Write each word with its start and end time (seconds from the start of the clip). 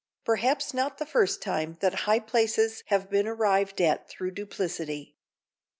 Perhaps 0.25 0.73
not 0.73 0.97
the 0.97 1.05
first 1.05 1.43
time 1.43 1.77
that 1.79 1.93
high 2.09 2.19
places 2.19 2.81
have 2.87 3.07
been 3.07 3.27
arrived 3.27 3.79
at 3.79 4.09
through 4.09 4.31
duplicity. 4.31 5.15